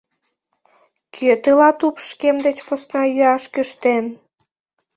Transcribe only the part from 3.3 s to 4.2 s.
кӱштен!